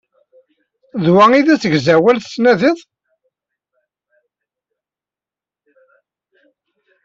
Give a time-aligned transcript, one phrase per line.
[1.03, 2.79] D wa i d asegzawal i tettnadiḍ?